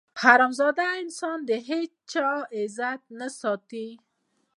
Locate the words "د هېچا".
1.49-2.29